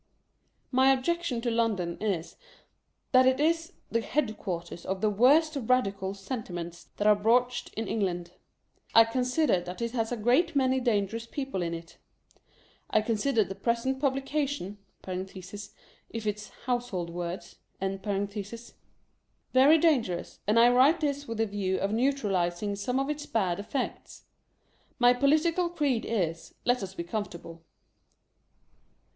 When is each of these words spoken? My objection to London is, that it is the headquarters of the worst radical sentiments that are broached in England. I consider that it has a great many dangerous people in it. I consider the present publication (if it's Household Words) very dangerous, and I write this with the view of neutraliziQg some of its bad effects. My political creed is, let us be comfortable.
My 0.71 0.91
objection 0.91 1.41
to 1.41 1.51
London 1.51 2.01
is, 2.01 2.35
that 3.11 3.27
it 3.27 3.39
is 3.39 3.73
the 3.91 4.01
headquarters 4.01 4.83
of 4.83 4.99
the 4.99 5.11
worst 5.11 5.55
radical 5.55 6.15
sentiments 6.15 6.85
that 6.97 7.05
are 7.05 7.13
broached 7.15 7.71
in 7.75 7.87
England. 7.87 8.31
I 8.95 9.03
consider 9.03 9.61
that 9.61 9.79
it 9.79 9.91
has 9.91 10.11
a 10.11 10.17
great 10.17 10.55
many 10.55 10.79
dangerous 10.79 11.27
people 11.27 11.61
in 11.61 11.75
it. 11.75 11.99
I 12.89 13.01
consider 13.01 13.43
the 13.43 13.53
present 13.53 13.99
publication 13.99 14.79
(if 15.07 15.67
it's 16.25 16.49
Household 16.65 17.11
Words) 17.11 17.57
very 17.79 19.77
dangerous, 19.77 20.39
and 20.47 20.59
I 20.59 20.69
write 20.69 21.01
this 21.01 21.27
with 21.27 21.37
the 21.37 21.45
view 21.45 21.77
of 21.77 21.91
neutraliziQg 21.91 22.75
some 22.79 22.99
of 22.99 23.07
its 23.11 23.27
bad 23.27 23.59
effects. 23.59 24.23
My 24.97 25.13
political 25.13 25.69
creed 25.69 26.05
is, 26.05 26.55
let 26.65 26.81
us 26.81 26.95
be 26.95 27.03
comfortable. 27.03 27.61